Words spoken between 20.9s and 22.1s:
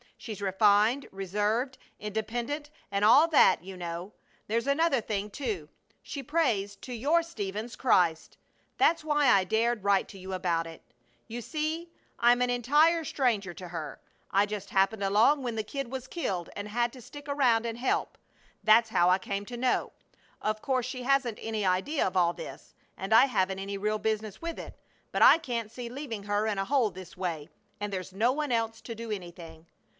hasn't any idea